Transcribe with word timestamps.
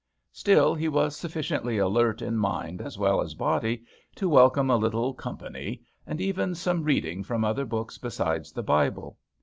Still, 0.31 0.73
he 0.73 0.87
was 0.89 1.15
sufficiently 1.15 1.77
alert 1.77 2.23
in 2.23 2.35
mind 2.35 2.81
as 2.81 2.97
well 2.97 3.21
as 3.21 3.35
body 3.35 3.83
to 4.15 4.27
welcome 4.27 4.71
a 4.71 4.75
little 4.75 5.13
"company," 5.13 5.83
and 6.07 6.19
even 6.19 6.55
some 6.55 6.81
reading 6.81 7.21
from 7.23 7.45
other 7.45 7.65
books 7.65 7.99
besides 7.99 8.51
the 8.51 8.63
Bible. 8.63 9.19